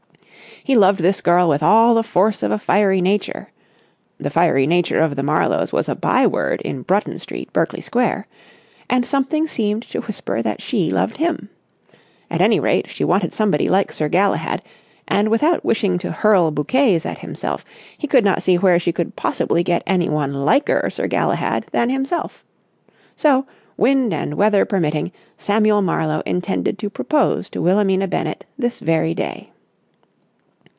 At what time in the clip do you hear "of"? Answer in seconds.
2.43-2.51, 5.01-5.15